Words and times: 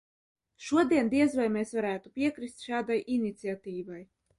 Šodien 0.67 1.11
diez 1.11 1.37
vai 1.41 1.47
mēs 1.59 1.75
varētu 1.81 2.15
piekrist 2.19 2.67
šādai 2.71 3.03
iniciatīvai. 3.19 4.07